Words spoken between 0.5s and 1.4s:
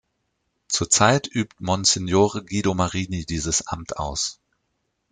Zurzeit